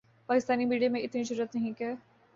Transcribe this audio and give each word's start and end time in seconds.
Pakistani 0.29 0.65
media 0.65 0.89
میں 0.89 1.01
اتنی 1.01 1.23
جرآت 1.23 1.55
نہیں 1.55 1.73
کہ 1.73 1.91